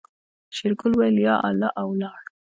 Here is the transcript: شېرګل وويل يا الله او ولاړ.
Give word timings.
شېرګل 0.55 0.91
وويل 0.95 1.17
يا 1.27 1.35
الله 1.47 1.69
او 1.79 1.87
ولاړ. 1.93 2.21